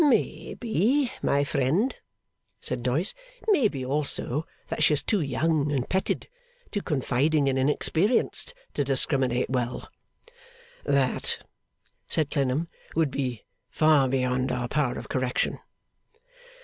[0.03, 1.95] 'Maybe, my friend,'
[2.59, 3.13] said Doyce.
[3.49, 6.27] 'Maybe also, that she is too young and petted,
[6.71, 9.89] too confiding and inexperienced, to discriminate well.'
[10.85, 11.43] 'That,'
[12.07, 15.59] said Clennam, 'would be far beyond our power of correction.